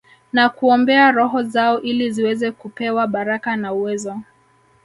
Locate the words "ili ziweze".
1.81-2.51